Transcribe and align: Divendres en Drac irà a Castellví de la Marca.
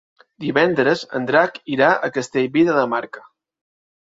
Divendres 0.45 1.03
en 1.19 1.27
Drac 1.31 1.59
irà 1.75 1.91
a 1.91 2.09
Castellví 2.17 2.67
de 2.71 2.79
la 2.79 2.87
Marca. 2.95 3.25